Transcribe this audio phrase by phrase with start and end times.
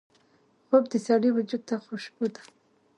[0.67, 2.41] خوب د سړي وجود ته خوشبو ده